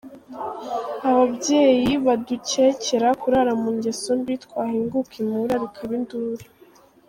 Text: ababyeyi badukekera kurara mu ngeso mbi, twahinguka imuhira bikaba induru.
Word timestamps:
ababyeyi 1.09 1.91
badukekera 2.05 3.07
kurara 3.21 3.51
mu 3.61 3.69
ngeso 3.77 4.09
mbi, 4.19 4.33
twahinguka 4.43 5.13
imuhira 5.21 5.55
bikaba 5.63 5.93
induru. 5.99 6.45